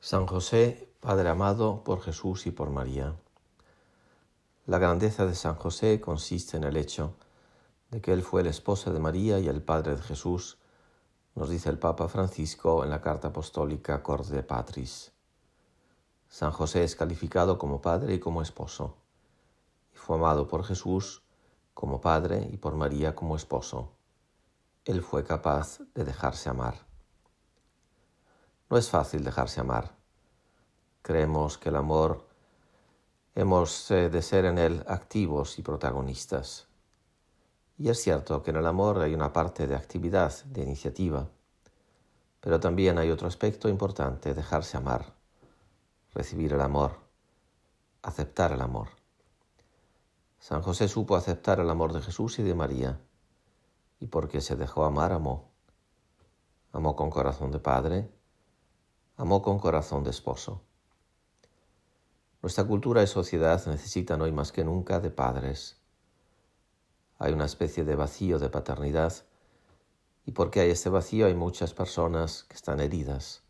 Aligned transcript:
San 0.00 0.28
José, 0.28 0.88
Padre 1.00 1.28
amado 1.28 1.82
por 1.82 2.00
Jesús 2.00 2.46
y 2.46 2.52
por 2.52 2.70
María. 2.70 3.16
La 4.64 4.78
grandeza 4.78 5.26
de 5.26 5.34
San 5.34 5.56
José 5.56 6.00
consiste 6.00 6.56
en 6.56 6.62
el 6.62 6.76
hecho 6.76 7.14
de 7.90 8.00
que 8.00 8.12
él 8.12 8.22
fue 8.22 8.42
el 8.42 8.46
esposo 8.46 8.92
de 8.92 9.00
María 9.00 9.40
y 9.40 9.48
el 9.48 9.60
padre 9.60 9.96
de 9.96 10.02
Jesús, 10.02 10.58
nos 11.34 11.50
dice 11.50 11.68
el 11.68 11.80
Papa 11.80 12.06
Francisco 12.06 12.84
en 12.84 12.90
la 12.90 13.00
carta 13.00 13.28
apostólica 13.28 14.00
Cor 14.04 14.24
de 14.24 14.44
Patris. 14.44 15.10
San 16.28 16.52
José 16.52 16.84
es 16.84 16.94
calificado 16.94 17.58
como 17.58 17.80
padre 17.80 18.14
y 18.14 18.20
como 18.20 18.40
esposo, 18.40 18.94
y 19.92 19.96
fue 19.96 20.16
amado 20.16 20.46
por 20.46 20.62
Jesús 20.62 21.24
como 21.74 22.00
padre 22.00 22.48
y 22.52 22.56
por 22.56 22.76
María 22.76 23.16
como 23.16 23.34
esposo. 23.34 23.90
Él 24.84 25.02
fue 25.02 25.24
capaz 25.24 25.80
de 25.92 26.04
dejarse 26.04 26.48
amar. 26.48 26.87
No 28.70 28.76
es 28.76 28.90
fácil 28.90 29.24
dejarse 29.24 29.60
amar. 29.60 29.94
Creemos 31.00 31.56
que 31.56 31.70
el 31.70 31.76
amor 31.76 32.26
hemos 33.34 33.90
eh, 33.90 34.10
de 34.10 34.20
ser 34.20 34.44
en 34.44 34.58
él 34.58 34.84
activos 34.86 35.58
y 35.58 35.62
protagonistas. 35.62 36.66
Y 37.78 37.88
es 37.88 38.02
cierto 38.02 38.42
que 38.42 38.50
en 38.50 38.56
el 38.56 38.66
amor 38.66 38.98
hay 38.98 39.14
una 39.14 39.32
parte 39.32 39.66
de 39.66 39.76
actividad, 39.76 40.34
de 40.44 40.62
iniciativa, 40.62 41.28
pero 42.40 42.60
también 42.60 42.98
hay 42.98 43.10
otro 43.10 43.26
aspecto 43.26 43.68
importante, 43.68 44.34
dejarse 44.34 44.76
amar, 44.76 45.14
recibir 46.12 46.52
el 46.52 46.60
amor, 46.60 46.98
aceptar 48.02 48.52
el 48.52 48.60
amor. 48.60 48.88
San 50.40 50.62
José 50.62 50.88
supo 50.88 51.16
aceptar 51.16 51.60
el 51.60 51.70
amor 51.70 51.92
de 51.92 52.02
Jesús 52.02 52.38
y 52.38 52.42
de 52.42 52.54
María, 52.54 53.00
y 54.00 54.08
porque 54.08 54.40
se 54.40 54.56
dejó 54.56 54.84
amar, 54.84 55.12
amó. 55.12 55.48
Amó 56.72 56.94
con 56.96 57.10
corazón 57.10 57.50
de 57.50 57.58
padre, 57.60 58.10
amó 59.18 59.42
con 59.42 59.58
corazón 59.58 60.04
de 60.04 60.10
esposo. 60.10 60.62
Nuestra 62.40 62.64
cultura 62.64 63.02
y 63.02 63.08
sociedad 63.08 63.60
necesitan 63.66 64.22
hoy 64.22 64.30
más 64.30 64.52
que 64.52 64.62
nunca 64.62 65.00
de 65.00 65.10
padres. 65.10 65.76
Hay 67.18 67.32
una 67.32 67.46
especie 67.46 67.84
de 67.84 67.96
vacío 67.96 68.38
de 68.38 68.48
paternidad 68.48 69.12
y 70.24 70.30
porque 70.30 70.60
hay 70.60 70.70
este 70.70 70.88
vacío 70.88 71.26
hay 71.26 71.34
muchas 71.34 71.74
personas 71.74 72.44
que 72.44 72.54
están 72.54 72.78
heridas. 72.78 73.42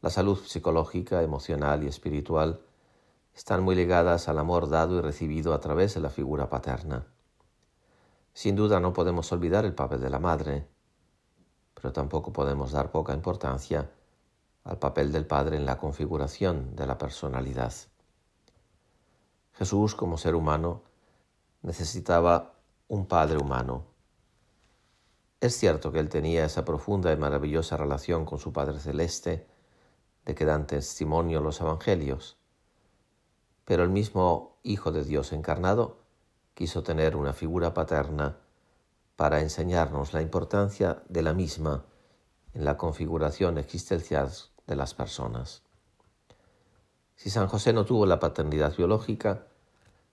La 0.00 0.10
salud 0.10 0.40
psicológica, 0.44 1.22
emocional 1.22 1.84
y 1.84 1.86
espiritual 1.86 2.60
están 3.36 3.62
muy 3.62 3.76
ligadas 3.76 4.28
al 4.28 4.40
amor 4.40 4.68
dado 4.68 4.98
y 4.98 5.00
recibido 5.00 5.54
a 5.54 5.60
través 5.60 5.94
de 5.94 6.00
la 6.00 6.10
figura 6.10 6.50
paterna. 6.50 7.06
Sin 8.32 8.56
duda 8.56 8.80
no 8.80 8.92
podemos 8.92 9.30
olvidar 9.30 9.64
el 9.64 9.76
papel 9.76 10.00
de 10.00 10.10
la 10.10 10.18
madre, 10.18 10.66
pero 11.72 11.92
tampoco 11.92 12.32
podemos 12.32 12.72
dar 12.72 12.90
poca 12.90 13.14
importancia 13.14 13.88
al 14.64 14.78
papel 14.78 15.12
del 15.12 15.26
Padre 15.26 15.56
en 15.56 15.66
la 15.66 15.78
configuración 15.78 16.74
de 16.74 16.86
la 16.86 16.96
personalidad. 16.96 17.72
Jesús, 19.52 19.94
como 19.94 20.16
ser 20.16 20.34
humano, 20.34 20.82
necesitaba 21.62 22.54
un 22.88 23.06
Padre 23.06 23.38
humano. 23.38 23.84
Es 25.40 25.56
cierto 25.56 25.92
que 25.92 25.98
él 25.98 26.08
tenía 26.08 26.46
esa 26.46 26.64
profunda 26.64 27.12
y 27.12 27.16
maravillosa 27.16 27.76
relación 27.76 28.24
con 28.24 28.38
su 28.38 28.52
Padre 28.52 28.80
Celeste, 28.80 29.46
de 30.24 30.34
que 30.34 30.46
dan 30.46 30.66
testimonio 30.66 31.40
los 31.40 31.60
Evangelios, 31.60 32.38
pero 33.66 33.82
el 33.82 33.90
mismo 33.90 34.58
Hijo 34.62 34.92
de 34.92 35.04
Dios 35.04 35.32
encarnado 35.32 35.98
quiso 36.54 36.82
tener 36.82 37.16
una 37.16 37.34
figura 37.34 37.74
paterna 37.74 38.38
para 39.16 39.40
enseñarnos 39.40 40.14
la 40.14 40.22
importancia 40.22 41.02
de 41.10 41.20
la 41.20 41.34
misma 41.34 41.84
en 42.54 42.64
la 42.64 42.78
configuración 42.78 43.58
existencial 43.58 44.30
de 44.66 44.76
las 44.76 44.94
personas. 44.94 45.62
Si 47.16 47.30
San 47.30 47.46
José 47.46 47.72
no 47.72 47.84
tuvo 47.84 48.06
la 48.06 48.18
paternidad 48.18 48.76
biológica, 48.76 49.46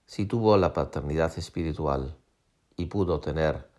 sí 0.05 0.25
tuvo 0.25 0.57
la 0.57 0.73
paternidad 0.73 1.37
espiritual 1.37 2.17
y 2.75 2.85
pudo 2.85 3.19
tener 3.19 3.69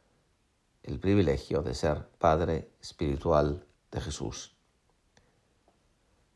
el 0.82 0.98
privilegio 0.98 1.62
de 1.62 1.74
ser 1.74 2.08
Padre 2.18 2.70
espiritual 2.80 3.64
de 3.90 4.00
Jesús. 4.00 4.56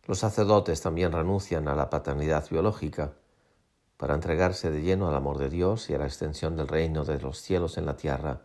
Los 0.07 0.21
sacerdotes 0.21 0.81
también 0.81 1.13
renuncian 1.13 1.67
a 1.67 1.75
la 1.75 1.91
paternidad 1.91 2.49
biológica 2.49 3.15
para 3.97 4.15
entregarse 4.15 4.71
de 4.71 4.83
lleno 4.83 5.09
al 5.09 5.17
amor 5.17 5.39
de 5.39 5.49
Dios 5.49 5.91
y 5.91 5.95
a 5.95 5.99
la 5.99 6.07
extensión 6.07 6.57
del 6.57 6.69
reino 6.69 7.05
de 7.05 7.19
los 7.19 7.39
cielos 7.39 7.77
en 7.77 7.87
la 7.87 7.97
tierra, 7.97 8.43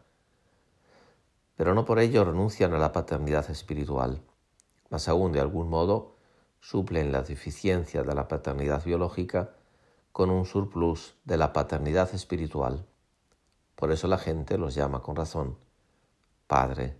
pero 1.55 1.75
no 1.75 1.85
por 1.85 1.99
ello 1.99 2.23
renuncian 2.23 2.73
a 2.73 2.79
la 2.79 2.91
paternidad 2.91 3.49
espiritual 3.51 4.23
más 4.91 5.07
aún 5.07 5.31
de 5.31 5.39
algún 5.39 5.69
modo 5.69 6.15
suplen 6.59 7.11
la 7.11 7.23
deficiencia 7.23 8.03
de 8.03 8.13
la 8.13 8.27
paternidad 8.27 8.83
biológica 8.85 9.55
con 10.11 10.29
un 10.29 10.45
surplus 10.45 11.15
de 11.23 11.37
la 11.37 11.53
paternidad 11.53 12.13
espiritual. 12.13 12.85
Por 13.75 13.91
eso 13.91 14.07
la 14.07 14.19
gente 14.19 14.57
los 14.57 14.75
llama 14.75 15.01
con 15.01 15.15
razón 15.15 15.57
Padre. 16.45 16.99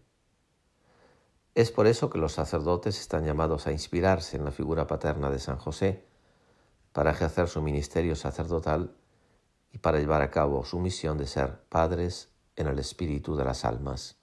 Es 1.54 1.70
por 1.70 1.86
eso 1.86 2.10
que 2.10 2.18
los 2.18 2.32
sacerdotes 2.32 3.00
están 3.00 3.26
llamados 3.26 3.68
a 3.68 3.74
inspirarse 3.74 4.38
en 4.38 4.46
la 4.46 4.52
figura 4.52 4.88
paterna 4.88 5.30
de 5.30 5.40
San 5.40 5.58
José 5.58 6.06
para 6.94 7.12
ejercer 7.12 7.50
su 7.50 7.62
ministerio 7.62 8.16
sacerdotal 8.16 8.96
y 9.74 9.78
para 9.80 10.00
llevar 10.00 10.22
a 10.22 10.32
cabo 10.32 10.64
su 10.64 10.80
misión 10.80 11.18
de 11.18 11.28
ser 11.28 11.60
padres 11.68 12.30
en 12.56 12.68
el 12.68 12.80
espíritu 12.80 13.36
de 13.36 13.44
las 13.44 13.66
almas. 13.66 14.21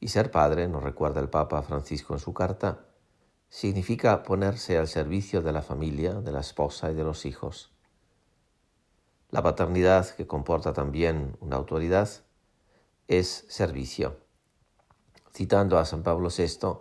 Y 0.00 0.08
ser 0.08 0.30
padre, 0.30 0.68
nos 0.68 0.82
recuerda 0.82 1.20
el 1.20 1.30
Papa 1.30 1.62
Francisco 1.62 2.14
en 2.14 2.20
su 2.20 2.34
carta, 2.34 2.86
significa 3.48 4.22
ponerse 4.22 4.76
al 4.76 4.88
servicio 4.88 5.42
de 5.42 5.52
la 5.52 5.62
familia, 5.62 6.14
de 6.14 6.32
la 6.32 6.40
esposa 6.40 6.90
y 6.90 6.94
de 6.94 7.04
los 7.04 7.24
hijos. 7.26 7.72
La 9.30 9.42
paternidad, 9.42 10.08
que 10.14 10.26
comporta 10.26 10.72
también 10.72 11.36
una 11.40 11.56
autoridad, 11.56 12.08
es 13.08 13.44
servicio. 13.48 14.18
Citando 15.32 15.78
a 15.78 15.84
San 15.84 16.02
Pablo 16.02 16.28
VI, 16.36 16.80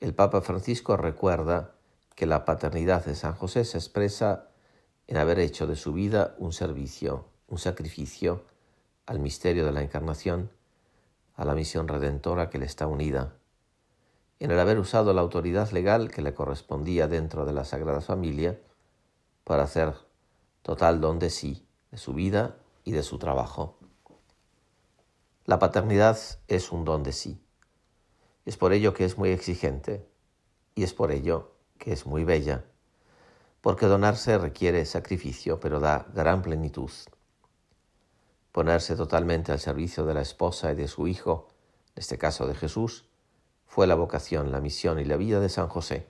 el 0.00 0.14
Papa 0.14 0.40
Francisco 0.40 0.96
recuerda 0.96 1.74
que 2.14 2.26
la 2.26 2.44
paternidad 2.44 3.04
de 3.04 3.14
San 3.14 3.34
José 3.34 3.64
se 3.64 3.78
expresa 3.78 4.50
en 5.06 5.16
haber 5.16 5.38
hecho 5.38 5.66
de 5.66 5.76
su 5.76 5.92
vida 5.92 6.34
un 6.38 6.52
servicio, 6.52 7.28
un 7.46 7.58
sacrificio 7.58 8.44
al 9.06 9.20
misterio 9.20 9.64
de 9.64 9.72
la 9.72 9.82
encarnación 9.82 10.50
a 11.36 11.44
la 11.44 11.54
misión 11.54 11.86
redentora 11.86 12.50
que 12.50 12.58
le 12.58 12.66
está 12.66 12.86
unida, 12.86 13.36
en 14.40 14.50
el 14.50 14.58
haber 14.58 14.78
usado 14.78 15.12
la 15.12 15.20
autoridad 15.20 15.70
legal 15.70 16.10
que 16.10 16.22
le 16.22 16.34
correspondía 16.34 17.08
dentro 17.08 17.44
de 17.46 17.52
la 17.52 17.64
Sagrada 17.64 18.00
Familia 18.00 18.60
para 19.44 19.62
hacer 19.62 19.94
total 20.62 21.00
don 21.00 21.18
de 21.18 21.30
sí, 21.30 21.66
de 21.90 21.98
su 21.98 22.12
vida 22.12 22.56
y 22.84 22.92
de 22.92 23.02
su 23.02 23.18
trabajo. 23.18 23.78
La 25.44 25.58
paternidad 25.58 26.18
es 26.48 26.72
un 26.72 26.84
don 26.84 27.02
de 27.02 27.12
sí. 27.12 27.40
Es 28.44 28.56
por 28.56 28.72
ello 28.72 28.94
que 28.94 29.04
es 29.04 29.16
muy 29.16 29.30
exigente 29.30 30.08
y 30.74 30.82
es 30.82 30.92
por 30.92 31.12
ello 31.12 31.52
que 31.78 31.92
es 31.92 32.06
muy 32.06 32.24
bella, 32.24 32.64
porque 33.60 33.86
donarse 33.86 34.38
requiere 34.38 34.84
sacrificio, 34.84 35.60
pero 35.60 35.80
da 35.80 36.06
gran 36.14 36.42
plenitud 36.42 36.90
ponerse 38.56 38.96
totalmente 38.96 39.52
al 39.52 39.60
servicio 39.60 40.06
de 40.06 40.14
la 40.14 40.22
esposa 40.22 40.72
y 40.72 40.74
de 40.74 40.88
su 40.88 41.06
hijo, 41.08 41.48
en 41.88 42.00
este 42.00 42.16
caso 42.16 42.46
de 42.46 42.54
Jesús, 42.54 43.04
fue 43.66 43.86
la 43.86 43.96
vocación, 43.96 44.50
la 44.50 44.62
misión 44.62 44.98
y 44.98 45.04
la 45.04 45.18
vida 45.18 45.40
de 45.40 45.50
San 45.50 45.68
José. 45.68 46.08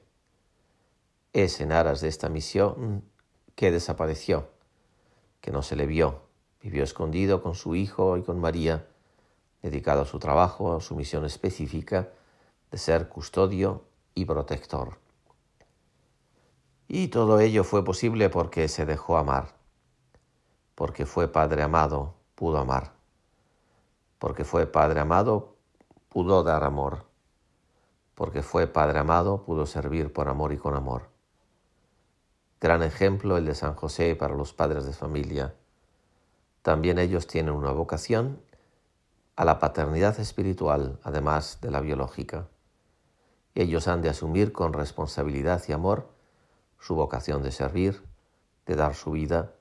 Es 1.32 1.60
en 1.60 1.72
aras 1.72 2.00
de 2.00 2.06
esta 2.06 2.28
misión 2.28 3.02
que 3.56 3.72
desapareció, 3.72 4.48
que 5.40 5.50
no 5.50 5.62
se 5.62 5.74
le 5.74 5.86
vio, 5.86 6.20
vivió 6.62 6.84
escondido 6.84 7.42
con 7.42 7.56
su 7.56 7.74
hijo 7.74 8.16
y 8.16 8.22
con 8.22 8.38
María, 8.38 8.86
dedicado 9.60 10.02
a 10.02 10.06
su 10.06 10.20
trabajo, 10.20 10.76
a 10.76 10.80
su 10.80 10.94
misión 10.94 11.24
específica 11.24 12.10
de 12.70 12.78
ser 12.78 13.08
custodio 13.08 13.86
y 14.14 14.24
protector. 14.24 15.00
Y 16.86 17.08
todo 17.08 17.40
ello 17.40 17.64
fue 17.64 17.84
posible 17.84 18.30
porque 18.30 18.68
se 18.68 18.86
dejó 18.86 19.16
amar, 19.16 19.56
porque 20.76 21.06
fue 21.06 21.26
Padre 21.26 21.64
amado, 21.64 22.14
pudo 22.36 22.58
amar. 22.58 22.92
Porque 24.20 24.44
fue 24.44 24.66
Padre 24.66 25.00
amado, 25.00 25.56
pudo 26.08 26.44
dar 26.44 26.62
amor. 26.62 27.06
Porque 28.14 28.42
fue 28.42 28.68
Padre 28.68 29.00
amado, 29.00 29.42
pudo 29.42 29.66
servir 29.66 30.12
por 30.12 30.28
amor 30.28 30.52
y 30.52 30.56
con 30.56 30.76
amor. 30.76 31.08
Gran 32.60 32.82
ejemplo 32.82 33.36
el 33.36 33.44
de 33.44 33.54
San 33.54 33.74
José 33.74 34.14
para 34.14 34.34
los 34.34 34.52
padres 34.54 34.86
de 34.86 34.92
familia. 34.92 35.54
También 36.62 36.98
ellos 36.98 37.26
tienen 37.26 37.54
una 37.54 37.72
vocación 37.72 38.40
a 39.36 39.44
la 39.44 39.58
paternidad 39.58 40.18
espiritual, 40.18 40.98
además 41.02 41.58
de 41.60 41.70
la 41.70 41.80
biológica. 41.80 42.48
Ellos 43.54 43.88
han 43.88 44.02
de 44.02 44.08
asumir 44.08 44.52
con 44.52 44.72
responsabilidad 44.72 45.62
y 45.68 45.72
amor 45.72 46.08
su 46.78 46.94
vocación 46.94 47.42
de 47.42 47.52
servir, 47.52 48.02
de 48.66 48.74
dar 48.74 48.94
su 48.94 49.12
vida, 49.12 49.52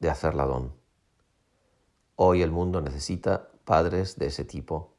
de 0.00 0.10
hacer 0.10 0.34
la 0.34 0.46
don. 0.46 0.85
Hoy 2.18 2.40
el 2.40 2.50
mundo 2.50 2.80
necesita 2.80 3.48
padres 3.66 4.18
de 4.18 4.26
ese 4.26 4.44
tipo, 4.46 4.94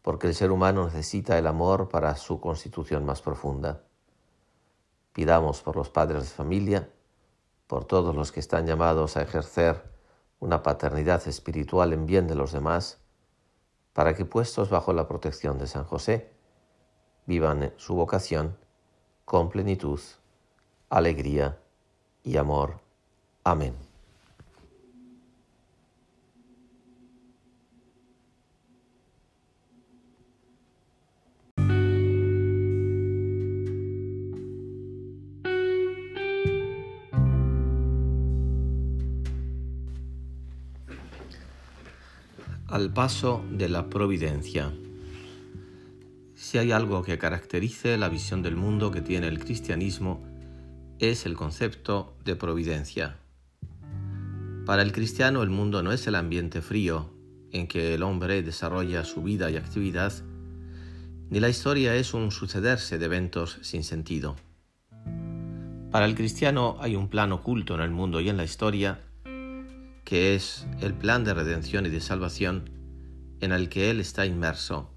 porque 0.00 0.26
el 0.26 0.34
ser 0.34 0.50
humano 0.50 0.86
necesita 0.86 1.36
el 1.36 1.46
amor 1.46 1.90
para 1.90 2.16
su 2.16 2.40
constitución 2.40 3.04
más 3.04 3.20
profunda. 3.20 3.82
Pidamos 5.12 5.60
por 5.60 5.76
los 5.76 5.90
padres 5.90 6.22
de 6.22 6.28
familia, 6.30 6.90
por 7.66 7.84
todos 7.84 8.14
los 8.16 8.32
que 8.32 8.40
están 8.40 8.66
llamados 8.66 9.18
a 9.18 9.22
ejercer 9.22 9.84
una 10.38 10.62
paternidad 10.62 11.28
espiritual 11.28 11.92
en 11.92 12.06
bien 12.06 12.26
de 12.26 12.34
los 12.34 12.52
demás, 12.52 12.98
para 13.92 14.14
que 14.14 14.24
puestos 14.24 14.70
bajo 14.70 14.94
la 14.94 15.06
protección 15.06 15.58
de 15.58 15.66
San 15.66 15.84
José, 15.84 16.32
vivan 17.26 17.74
su 17.76 17.94
vocación 17.94 18.56
con 19.26 19.50
plenitud, 19.50 20.00
alegría 20.88 21.58
y 22.24 22.38
amor. 22.38 22.80
Amén. 23.44 23.89
Al 42.70 42.92
paso 42.92 43.44
de 43.50 43.68
la 43.68 43.90
providencia. 43.90 44.72
Si 46.34 46.56
hay 46.56 46.70
algo 46.70 47.02
que 47.02 47.18
caracterice 47.18 47.98
la 47.98 48.08
visión 48.08 48.42
del 48.42 48.54
mundo 48.54 48.92
que 48.92 49.00
tiene 49.00 49.26
el 49.26 49.40
cristianismo, 49.40 50.22
es 51.00 51.26
el 51.26 51.34
concepto 51.34 52.16
de 52.24 52.36
providencia. 52.36 53.16
Para 54.66 54.82
el 54.82 54.92
cristiano 54.92 55.42
el 55.42 55.50
mundo 55.50 55.82
no 55.82 55.90
es 55.90 56.06
el 56.06 56.14
ambiente 56.14 56.62
frío 56.62 57.10
en 57.50 57.66
que 57.66 57.94
el 57.94 58.04
hombre 58.04 58.42
desarrolla 58.42 59.04
su 59.04 59.22
vida 59.22 59.50
y 59.50 59.56
actividad, 59.56 60.12
ni 61.28 61.40
la 61.40 61.48
historia 61.48 61.96
es 61.96 62.14
un 62.14 62.30
sucederse 62.30 62.98
de 62.98 63.06
eventos 63.06 63.58
sin 63.62 63.82
sentido. 63.82 64.36
Para 65.90 66.06
el 66.06 66.14
cristiano 66.14 66.76
hay 66.80 66.94
un 66.94 67.08
plan 67.08 67.32
oculto 67.32 67.74
en 67.74 67.80
el 67.80 67.90
mundo 67.90 68.20
y 68.20 68.28
en 68.28 68.36
la 68.36 68.44
historia 68.44 69.00
que 70.10 70.34
es 70.34 70.66
el 70.80 70.92
plan 70.92 71.22
de 71.22 71.34
redención 71.34 71.86
y 71.86 71.88
de 71.88 72.00
salvación 72.00 72.68
en 73.38 73.52
el 73.52 73.68
que 73.68 73.90
Él 73.90 74.00
está 74.00 74.26
inmerso 74.26 74.90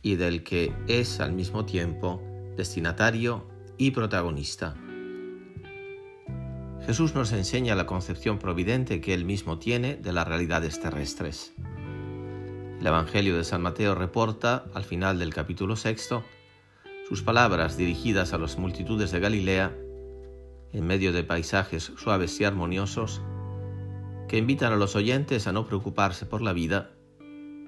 y 0.00 0.16
del 0.16 0.44
que 0.44 0.72
es 0.88 1.20
al 1.20 1.32
mismo 1.32 1.66
tiempo 1.66 2.22
destinatario 2.56 3.46
y 3.76 3.90
protagonista. 3.90 4.74
Jesús 6.86 7.14
nos 7.14 7.32
enseña 7.32 7.74
la 7.74 7.84
concepción 7.84 8.38
providente 8.38 9.02
que 9.02 9.12
Él 9.12 9.26
mismo 9.26 9.58
tiene 9.58 9.96
de 9.96 10.12
las 10.14 10.26
realidades 10.26 10.80
terrestres. 10.80 11.52
El 12.80 12.86
Evangelio 12.86 13.36
de 13.36 13.44
San 13.44 13.60
Mateo 13.60 13.94
reporta, 13.94 14.64
al 14.72 14.84
final 14.84 15.18
del 15.18 15.34
capítulo 15.34 15.76
sexto, 15.76 16.24
sus 17.06 17.22
palabras 17.22 17.76
dirigidas 17.76 18.32
a 18.32 18.38
las 18.38 18.56
multitudes 18.56 19.10
de 19.10 19.20
Galilea, 19.20 19.76
en 20.72 20.86
medio 20.86 21.12
de 21.12 21.24
paisajes 21.24 21.92
suaves 21.98 22.40
y 22.40 22.44
armoniosos, 22.44 23.20
que 24.28 24.38
invitan 24.38 24.72
a 24.72 24.76
los 24.76 24.96
oyentes 24.96 25.46
a 25.46 25.52
no 25.52 25.66
preocuparse 25.66 26.26
por 26.26 26.42
la 26.42 26.52
vida, 26.52 26.90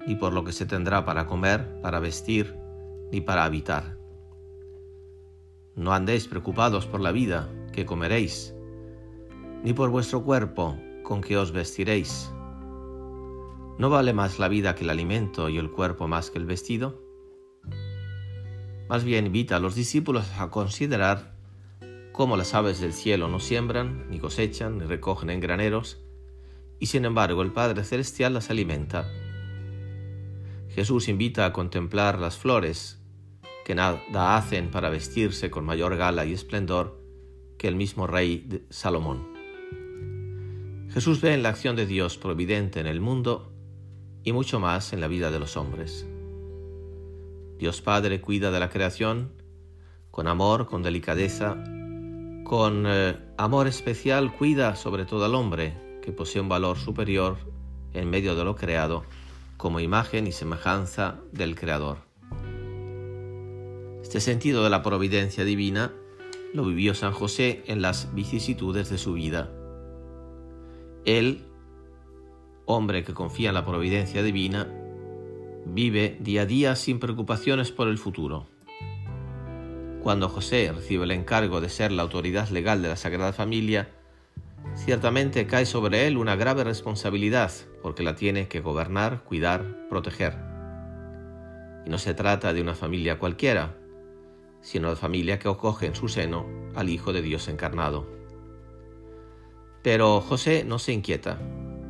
ni 0.05 0.15
por 0.15 0.33
lo 0.33 0.43
que 0.43 0.51
se 0.51 0.65
tendrá 0.65 1.05
para 1.05 1.27
comer, 1.27 1.81
para 1.81 1.99
vestir, 1.99 2.55
ni 3.11 3.21
para 3.21 3.45
habitar. 3.45 3.97
No 5.75 5.93
andéis 5.93 6.27
preocupados 6.27 6.85
por 6.85 6.99
la 6.99 7.11
vida, 7.11 7.49
que 7.71 7.85
comeréis, 7.85 8.53
ni 9.63 9.73
por 9.73 9.89
vuestro 9.89 10.23
cuerpo, 10.23 10.77
con 11.03 11.21
que 11.21 11.37
os 11.37 11.51
vestiréis. 11.51 12.31
¿No 13.77 13.89
vale 13.89 14.13
más 14.13 14.39
la 14.39 14.49
vida 14.49 14.75
que 14.75 14.83
el 14.83 14.89
alimento 14.89 15.47
y 15.47 15.57
el 15.57 15.71
cuerpo 15.71 16.07
más 16.07 16.31
que 16.31 16.39
el 16.39 16.45
vestido? 16.45 17.01
Más 18.89 19.03
bien 19.03 19.27
invita 19.27 19.55
a 19.55 19.59
los 19.59 19.75
discípulos 19.75 20.29
a 20.37 20.49
considerar 20.49 21.35
cómo 22.11 22.35
las 22.35 22.53
aves 22.53 22.81
del 22.81 22.91
cielo 22.91 23.29
no 23.29 23.39
siembran, 23.39 24.09
ni 24.09 24.19
cosechan, 24.19 24.79
ni 24.79 24.85
recogen 24.85 25.29
en 25.29 25.39
graneros, 25.39 26.01
y 26.79 26.85
sin 26.85 27.05
embargo 27.05 27.41
el 27.41 27.51
Padre 27.51 27.83
Celestial 27.83 28.33
las 28.33 28.49
alimenta. 28.49 29.07
Jesús 30.69 31.09
invita 31.09 31.45
a 31.45 31.53
contemplar 31.53 32.19
las 32.19 32.37
flores 32.37 33.01
que 33.65 33.75
nada 33.75 34.37
hacen 34.37 34.71
para 34.71 34.89
vestirse 34.89 35.49
con 35.49 35.65
mayor 35.65 35.97
gala 35.97 36.25
y 36.25 36.33
esplendor 36.33 37.03
que 37.57 37.67
el 37.67 37.75
mismo 37.75 38.07
rey 38.07 38.65
Salomón. 38.69 39.27
Jesús 40.91 41.21
ve 41.21 41.33
en 41.33 41.43
la 41.43 41.49
acción 41.49 41.75
de 41.75 41.85
Dios 41.85 42.17
providente 42.17 42.79
en 42.79 42.87
el 42.87 43.01
mundo 43.01 43.51
y 44.23 44.31
mucho 44.31 44.59
más 44.59 44.93
en 44.93 45.01
la 45.01 45.07
vida 45.07 45.29
de 45.29 45.39
los 45.39 45.57
hombres. 45.57 46.07
Dios 47.57 47.81
Padre 47.81 48.21
cuida 48.21 48.51
de 48.51 48.59
la 48.59 48.69
creación 48.69 49.33
con 50.11 50.27
amor, 50.27 50.65
con 50.65 50.81
delicadeza, 50.81 51.61
con 52.45 52.85
eh, 52.87 53.17
amor 53.37 53.67
especial 53.67 54.33
cuida 54.35 54.75
sobre 54.75 55.05
todo 55.05 55.25
al 55.25 55.35
hombre 55.35 55.88
que 56.09 56.15
posee 56.15 56.41
un 56.41 56.49
valor 56.49 56.79
superior 56.79 57.37
en 57.93 58.09
medio 58.09 58.33
de 58.33 58.43
lo 58.43 58.55
creado 58.55 59.03
como 59.57 59.79
imagen 59.79 60.25
y 60.25 60.31
semejanza 60.31 61.19
del 61.31 61.55
Creador. 61.55 61.99
Este 64.01 64.19
sentido 64.19 64.63
de 64.63 64.71
la 64.71 64.81
providencia 64.81 65.43
divina 65.43 65.93
lo 66.51 66.65
vivió 66.65 66.95
San 66.95 67.11
José 67.11 67.61
en 67.67 67.83
las 67.83 68.15
vicisitudes 68.15 68.89
de 68.89 68.97
su 68.97 69.13
vida. 69.13 69.51
Él, 71.05 71.45
hombre 72.65 73.03
que 73.03 73.13
confía 73.13 73.49
en 73.49 73.55
la 73.55 73.65
providencia 73.65 74.23
divina, 74.23 74.67
vive 75.67 76.17
día 76.19 76.41
a 76.41 76.45
día 76.47 76.75
sin 76.75 76.99
preocupaciones 76.99 77.71
por 77.71 77.87
el 77.87 77.99
futuro. 77.99 78.47
Cuando 80.01 80.27
José 80.27 80.71
recibe 80.73 81.03
el 81.03 81.11
encargo 81.11 81.61
de 81.61 81.69
ser 81.69 81.91
la 81.91 82.01
autoridad 82.01 82.49
legal 82.49 82.81
de 82.81 82.89
la 82.89 82.95
Sagrada 82.95 83.31
Familia, 83.31 83.98
ciertamente 84.75 85.45
cae 85.47 85.65
sobre 85.65 86.07
él 86.07 86.17
una 86.17 86.35
grave 86.35 86.63
responsabilidad, 86.63 87.51
porque 87.81 88.03
la 88.03 88.15
tiene 88.15 88.47
que 88.47 88.59
gobernar, 88.59 89.23
cuidar, 89.23 89.87
proteger. 89.89 90.37
Y 91.85 91.89
no 91.89 91.97
se 91.97 92.13
trata 92.13 92.53
de 92.53 92.61
una 92.61 92.75
familia 92.75 93.19
cualquiera, 93.19 93.75
sino 94.61 94.89
de 94.89 94.95
familia 94.95 95.39
que 95.39 95.49
acoge 95.49 95.85
en 95.85 95.95
su 95.95 96.07
seno 96.07 96.45
al 96.75 96.89
Hijo 96.89 97.13
de 97.13 97.21
Dios 97.21 97.47
encarnado. 97.47 98.07
Pero 99.81 100.21
José 100.21 100.63
no 100.65 100.79
se 100.79 100.93
inquieta, 100.93 101.39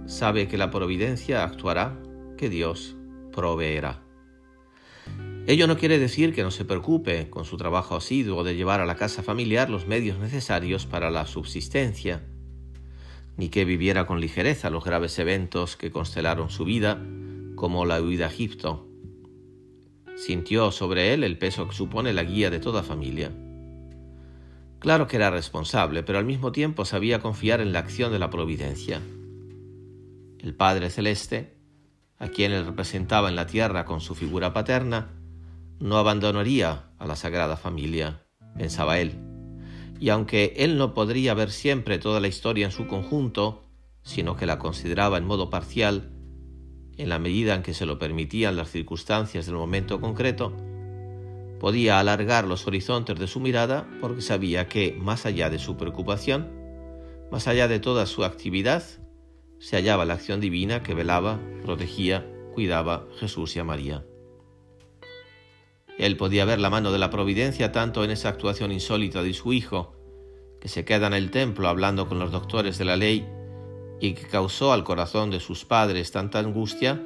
sabe 0.05 0.47
que 0.47 0.57
la 0.57 0.69
providencia 0.69 1.43
actuará, 1.43 1.99
que 2.37 2.49
Dios 2.49 2.95
proveerá. 3.31 4.03
Ello 5.47 5.65
no 5.65 5.77
quiere 5.77 5.97
decir 5.97 6.35
que 6.35 6.43
no 6.43 6.51
se 6.51 6.65
preocupe 6.65 7.29
con 7.31 7.43
su 7.43 7.57
trabajo 7.57 7.95
asiduo 7.95 8.43
de 8.43 8.55
llevar 8.55 8.81
a 8.81 8.85
la 8.85 8.95
casa 8.95 9.23
familiar 9.23 9.69
los 9.69 9.87
medios 9.87 10.19
necesarios 10.19 10.85
para 10.85 11.09
la 11.09 11.25
subsistencia, 11.25 12.23
ni 13.39 13.47
que 13.47 13.63
viviera 13.63 14.05
con 14.05 14.19
ligereza 14.19 14.69
los 14.69 14.83
graves 14.83 15.17
eventos 15.17 15.77
que 15.77 15.91
constelaron 15.91 16.49
su 16.49 16.65
vida, 16.65 17.01
como 17.55 17.85
la 17.85 18.01
huida 18.01 18.25
a 18.25 18.29
Egipto. 18.29 18.85
Sintió 20.17 20.73
sobre 20.73 21.13
él 21.13 21.23
el 21.23 21.37
peso 21.37 21.65
que 21.65 21.73
supone 21.73 22.11
la 22.11 22.25
guía 22.25 22.49
de 22.49 22.59
toda 22.59 22.83
familia. 22.83 23.31
Claro 24.79 25.07
que 25.07 25.15
era 25.15 25.29
responsable, 25.29 26.03
pero 26.03 26.19
al 26.19 26.25
mismo 26.25 26.51
tiempo 26.51 26.83
sabía 26.83 27.21
confiar 27.21 27.61
en 27.61 27.71
la 27.71 27.79
acción 27.79 28.11
de 28.11 28.19
la 28.19 28.29
providencia. 28.29 28.99
El 30.39 30.53
Padre 30.53 30.89
Celeste, 30.89 31.55
a 32.17 32.27
quien 32.27 32.51
él 32.51 32.65
representaba 32.65 33.29
en 33.29 33.37
la 33.37 33.47
tierra 33.47 33.85
con 33.85 34.01
su 34.01 34.15
figura 34.15 34.51
paterna, 34.51 35.13
no 35.79 35.97
abandonaría 35.97 36.89
a 36.97 37.07
la 37.07 37.15
Sagrada 37.15 37.55
Familia, 37.55 38.21
pensaba 38.57 38.99
él 38.99 39.28
y 39.99 40.09
aunque 40.09 40.53
él 40.57 40.77
no 40.77 40.93
podría 40.93 41.33
ver 41.33 41.51
siempre 41.51 41.99
toda 41.99 42.19
la 42.19 42.27
historia 42.27 42.65
en 42.65 42.71
su 42.71 42.87
conjunto, 42.87 43.65
sino 44.03 44.35
que 44.35 44.45
la 44.45 44.57
consideraba 44.57 45.17
en 45.17 45.25
modo 45.25 45.49
parcial, 45.49 46.11
en 46.97 47.09
la 47.09 47.19
medida 47.19 47.55
en 47.55 47.63
que 47.63 47.73
se 47.73 47.85
lo 47.85 47.99
permitían 47.99 48.55
las 48.55 48.71
circunstancias 48.71 49.45
del 49.45 49.55
momento 49.55 49.99
concreto, 49.99 50.53
podía 51.59 51.99
alargar 51.99 52.47
los 52.47 52.65
horizontes 52.67 53.19
de 53.19 53.27
su 53.27 53.39
mirada 53.39 53.87
porque 53.99 54.21
sabía 54.21 54.67
que, 54.67 54.97
más 54.97 55.25
allá 55.25 55.49
de 55.49 55.59
su 55.59 55.75
preocupación, 55.75 56.49
más 57.31 57.47
allá 57.47 57.67
de 57.67 57.79
toda 57.79 58.05
su 58.05 58.23
actividad, 58.23 58.83
se 59.59 59.75
hallaba 59.75 60.05
la 60.05 60.13
acción 60.13 60.39
divina 60.39 60.81
que 60.81 60.93
velaba, 60.93 61.39
protegía, 61.61 62.25
cuidaba 62.53 63.07
Jesús 63.19 63.55
y 63.55 63.59
a 63.59 63.65
María. 63.65 64.08
Él 65.99 66.15
podía 66.15 66.45
ver 66.45 66.61
la 66.61 66.69
mano 66.69 66.93
de 66.93 66.97
la 66.97 67.09
providencia 67.09 67.73
tanto 67.73 68.05
en 68.05 68.09
esa 68.09 68.29
actuación 68.29 68.71
insólita 68.71 69.21
de 69.21 69.33
su 69.33 69.51
hijo, 69.51 69.93
que 70.61 70.69
se 70.69 70.85
queda 70.85 71.07
en 71.07 71.13
el 71.13 71.29
templo 71.29 71.67
hablando 71.67 72.07
con 72.07 72.19
los 72.19 72.31
doctores 72.31 72.77
de 72.77 72.85
la 72.85 72.95
ley 72.95 73.27
y 73.99 74.13
que 74.13 74.25
causó 74.25 74.71
al 74.71 74.85
corazón 74.85 75.29
de 75.29 75.41
sus 75.41 75.65
padres 75.65 76.11
tanta 76.11 76.39
angustia, 76.39 77.05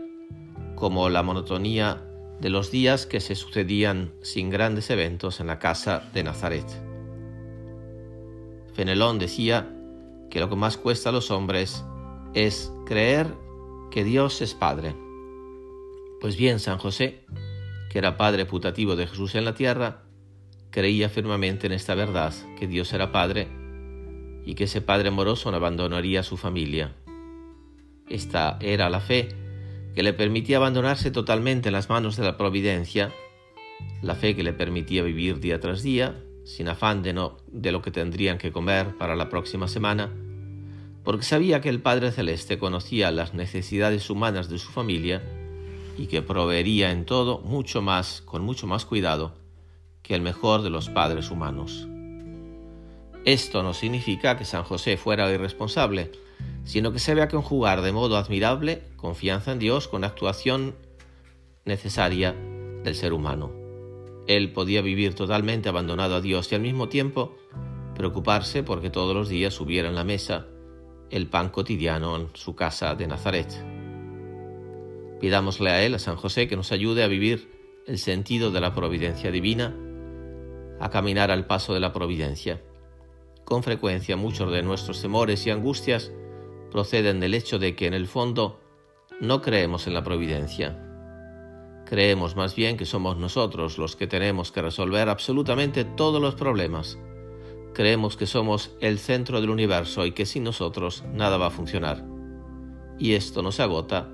como 0.75 1.09
la 1.09 1.23
monotonía 1.23 2.07
de 2.39 2.51
los 2.51 2.69
días 2.69 3.07
que 3.07 3.19
se 3.19 3.33
sucedían 3.33 4.13
sin 4.21 4.51
grandes 4.51 4.91
eventos 4.91 5.39
en 5.39 5.47
la 5.47 5.57
casa 5.57 6.03
de 6.13 6.23
Nazaret. 6.23 6.65
Fenelón 8.75 9.17
decía 9.17 9.75
que 10.29 10.39
lo 10.39 10.49
que 10.49 10.55
más 10.55 10.77
cuesta 10.77 11.09
a 11.09 11.13
los 11.13 11.31
hombres 11.31 11.83
es 12.35 12.71
creer 12.85 13.27
que 13.89 14.03
Dios 14.03 14.41
es 14.43 14.53
Padre. 14.53 14.95
Pues 16.21 16.37
bien, 16.37 16.59
San 16.59 16.77
José 16.77 17.21
que 17.93 17.99
era 17.99 18.17
padre 18.17 18.47
putativo 18.47 18.95
de 18.95 19.05
Jesús 19.05 19.35
en 19.35 19.45
la 19.45 19.53
tierra, 19.53 20.01
creía 20.71 21.09
firmemente 21.09 21.67
en 21.67 21.73
esta 21.73 21.93
verdad, 21.93 22.33
que 22.57 22.65
Dios 22.65 22.91
era 22.91 23.11
Padre 23.11 23.47
y 24.43 24.55
que 24.55 24.63
ese 24.63 24.81
Padre 24.81 25.09
amoroso 25.09 25.51
no 25.51 25.57
abandonaría 25.57 26.21
a 26.21 26.23
su 26.23 26.35
familia. 26.35 26.95
Esta 28.09 28.57
era 28.61 28.89
la 28.89 28.99
fe 28.99 29.29
que 29.93 30.01
le 30.01 30.11
permitía 30.11 30.57
abandonarse 30.57 31.11
totalmente 31.11 31.69
en 31.69 31.73
las 31.73 31.87
manos 31.87 32.17
de 32.17 32.23
la 32.23 32.35
providencia, 32.35 33.11
la 34.01 34.15
fe 34.15 34.35
que 34.35 34.41
le 34.41 34.53
permitía 34.53 35.03
vivir 35.03 35.39
día 35.39 35.59
tras 35.59 35.83
día, 35.83 36.19
sin 36.45 36.69
afán 36.69 37.03
de, 37.03 37.13
no, 37.13 37.37
de 37.51 37.71
lo 37.71 37.83
que 37.83 37.91
tendrían 37.91 38.39
que 38.39 38.51
comer 38.51 38.97
para 38.97 39.15
la 39.15 39.29
próxima 39.29 39.67
semana, 39.67 40.11
porque 41.03 41.25
sabía 41.25 41.61
que 41.61 41.69
el 41.69 41.79
Padre 41.79 42.11
Celeste 42.11 42.57
conocía 42.57 43.11
las 43.11 43.35
necesidades 43.35 44.09
humanas 44.09 44.49
de 44.49 44.57
su 44.57 44.71
familia 44.71 45.21
y 45.97 46.07
que 46.07 46.21
proveería 46.21 46.91
en 46.91 47.05
todo 47.05 47.39
mucho 47.39 47.81
más, 47.81 48.21
con 48.21 48.43
mucho 48.43 48.67
más 48.67 48.85
cuidado, 48.85 49.33
que 50.01 50.15
el 50.15 50.21
mejor 50.21 50.61
de 50.61 50.69
los 50.69 50.89
padres 50.89 51.31
humanos. 51.31 51.87
Esto 53.25 53.63
no 53.63 53.73
significa 53.73 54.37
que 54.37 54.45
San 54.45 54.63
José 54.63 54.97
fuera 54.97 55.31
irresponsable, 55.31 56.11
sino 56.65 56.91
que 56.91 56.99
se 56.99 57.13
vea 57.13 57.29
conjugar 57.29 57.81
de 57.81 57.93
modo 57.93 58.17
admirable 58.17 58.83
confianza 58.97 59.51
en 59.51 59.59
Dios 59.59 59.87
con 59.87 60.01
la 60.01 60.07
actuación 60.07 60.75
necesaria 61.65 62.35
del 62.83 62.95
ser 62.95 63.13
humano. 63.13 63.51
Él 64.27 64.51
podía 64.51 64.81
vivir 64.81 65.15
totalmente 65.15 65.69
abandonado 65.69 66.15
a 66.15 66.21
Dios 66.21 66.51
y 66.51 66.55
al 66.55 66.61
mismo 66.61 66.89
tiempo 66.89 67.35
preocuparse 67.95 68.63
porque 68.63 68.89
todos 68.89 69.15
los 69.15 69.29
días 69.29 69.59
hubiera 69.59 69.89
en 69.89 69.95
la 69.95 70.03
mesa 70.03 70.47
el 71.09 71.27
pan 71.27 71.49
cotidiano 71.49 72.15
en 72.15 72.29
su 72.33 72.55
casa 72.55 72.95
de 72.95 73.07
Nazaret. 73.07 73.72
Pidámosle 75.23 75.69
a 75.69 75.81
Él, 75.81 75.95
a 75.95 75.99
San 75.99 76.17
José, 76.17 76.49
que 76.49 76.57
nos 76.57 76.73
ayude 76.73 77.01
a 77.01 77.07
vivir 77.07 77.49
el 77.87 77.97
sentido 77.97 78.51
de 78.51 78.59
la 78.59 78.73
providencia 78.73 79.31
divina, 79.31 79.73
a 80.81 80.89
caminar 80.89 81.31
al 81.31 81.47
paso 81.47 81.73
de 81.73 81.79
la 81.79 81.93
providencia. 81.93 82.61
Con 83.45 83.63
frecuencia 83.63 84.17
muchos 84.17 84.51
de 84.51 84.63
nuestros 84.63 85.01
temores 85.01 85.47
y 85.47 85.49
angustias 85.49 86.11
proceden 86.71 87.21
del 87.21 87.35
hecho 87.35 87.57
de 87.57 87.73
que 87.73 87.87
en 87.87 87.93
el 87.93 88.07
fondo 88.07 88.59
no 89.21 89.41
creemos 89.41 89.87
en 89.87 89.93
la 89.93 90.03
providencia. 90.03 90.77
Creemos 91.85 92.35
más 92.35 92.53
bien 92.53 92.75
que 92.75 92.83
somos 92.83 93.15
nosotros 93.15 93.77
los 93.77 93.95
que 93.95 94.07
tenemos 94.07 94.51
que 94.51 94.61
resolver 94.61 95.07
absolutamente 95.07 95.85
todos 95.85 96.21
los 96.21 96.35
problemas. 96.35 96.99
Creemos 97.73 98.17
que 98.17 98.25
somos 98.25 98.75
el 98.81 98.99
centro 98.99 99.39
del 99.39 99.51
universo 99.51 100.05
y 100.05 100.11
que 100.11 100.25
sin 100.25 100.43
nosotros 100.43 101.05
nada 101.13 101.37
va 101.37 101.45
a 101.45 101.49
funcionar. 101.49 102.03
Y 102.99 103.13
esto 103.13 103.41
nos 103.41 103.61
agota 103.61 104.09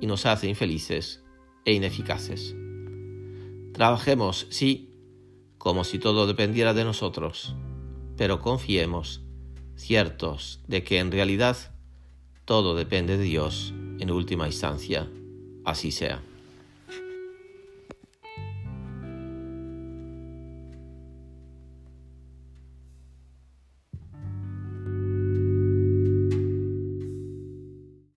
y 0.00 0.06
nos 0.06 0.26
hace 0.26 0.48
infelices 0.48 1.22
e 1.64 1.72
ineficaces. 1.72 2.54
Trabajemos, 3.72 4.46
sí, 4.50 4.90
como 5.58 5.84
si 5.84 5.98
todo 5.98 6.26
dependiera 6.26 6.74
de 6.74 6.84
nosotros, 6.84 7.54
pero 8.16 8.40
confiemos, 8.40 9.22
ciertos 9.76 10.60
de 10.66 10.84
que 10.84 10.98
en 10.98 11.10
realidad 11.10 11.56
todo 12.44 12.74
depende 12.74 13.16
de 13.16 13.24
Dios 13.24 13.72
en 13.98 14.10
última 14.10 14.46
instancia. 14.46 15.08
Así 15.64 15.90
sea. 15.90 16.22